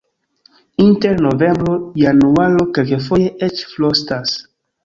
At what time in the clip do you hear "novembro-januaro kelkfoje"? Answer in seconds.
1.25-3.31